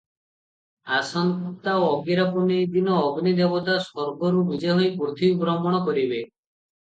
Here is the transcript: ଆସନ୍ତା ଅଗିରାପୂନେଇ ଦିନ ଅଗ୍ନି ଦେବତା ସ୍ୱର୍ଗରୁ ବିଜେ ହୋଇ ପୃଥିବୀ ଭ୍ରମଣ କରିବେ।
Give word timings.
ଆସନ୍ତା 0.99 1.73
ଅଗିରାପୂନେଇ 1.89 2.65
ଦିନ 2.77 2.95
ଅଗ୍ନି 3.01 3.33
ଦେବତା 3.41 3.77
ସ୍ୱର୍ଗରୁ 3.89 4.41
ବିଜେ 4.49 4.73
ହୋଇ 4.79 4.89
ପୃଥିବୀ 5.03 5.37
ଭ୍ରମଣ 5.45 5.83
କରିବେ। 5.91 6.23